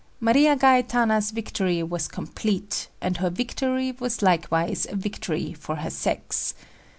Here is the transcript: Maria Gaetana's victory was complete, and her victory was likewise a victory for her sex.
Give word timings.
Maria 0.19 0.55
Gaetana's 0.55 1.29
victory 1.29 1.83
was 1.83 2.07
complete, 2.07 2.87
and 3.01 3.17
her 3.17 3.29
victory 3.29 3.91
was 3.99 4.23
likewise 4.23 4.87
a 4.89 4.95
victory 4.95 5.53
for 5.53 5.75
her 5.75 5.91
sex. 5.91 6.55